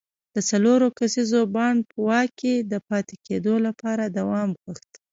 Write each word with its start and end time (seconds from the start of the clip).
د 0.35 0.37
څلور 0.49 0.79
کسیز 0.97 1.31
بانډ 1.53 1.79
په 1.89 1.97
واک 2.07 2.29
کې 2.39 2.53
د 2.71 2.73
پاتې 2.87 3.15
کېدو 3.25 3.55
لپاره 3.67 4.03
دوام 4.17 4.49
غوښت. 4.61 4.91